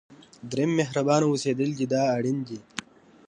دریم 0.51 0.71
مهربانه 0.79 1.25
اوسېدل 1.31 1.71
دی 1.77 1.85
دا 1.93 2.01
اړین 2.15 2.37
دي. 2.47 2.59